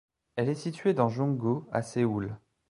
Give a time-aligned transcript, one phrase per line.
[0.35, 2.35] Elle est située dans Jung-gu, à Séoul.